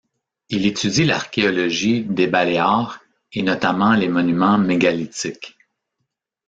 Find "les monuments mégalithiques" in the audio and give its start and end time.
3.93-5.55